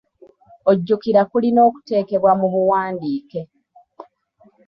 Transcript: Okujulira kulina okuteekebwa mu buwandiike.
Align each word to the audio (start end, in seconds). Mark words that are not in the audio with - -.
Okujulira 0.71 1.21
kulina 1.31 1.59
okuteekebwa 1.67 2.31
mu 2.39 2.47
buwandiike. 2.53 3.41